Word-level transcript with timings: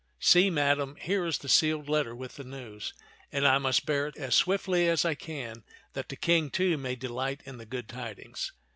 See, 0.19 0.49
madame, 0.49 0.95
here 0.95 1.27
is 1.27 1.37
the 1.37 1.47
sealed 1.47 1.87
let 1.87 2.05
ter 2.05 2.15
with 2.15 2.35
the 2.35 2.43
news, 2.43 2.95
and 3.31 3.45
I 3.47 3.59
must 3.59 3.85
bear 3.85 4.07
it 4.07 4.17
as 4.17 4.33
swiftly 4.33 4.87
as 4.89 5.05
I 5.05 5.13
can, 5.13 5.63
that 5.93 6.09
the 6.09 6.15
King, 6.15 6.49
too, 6.49 6.75
may 6.75 6.95
delight 6.95 7.43
in 7.45 7.59
the 7.59 7.67
good 7.67 7.87
tid 7.87 8.17
ings. 8.17 8.51